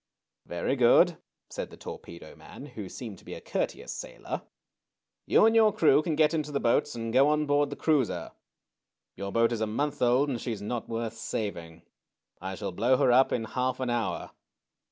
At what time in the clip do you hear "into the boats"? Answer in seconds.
6.33-6.95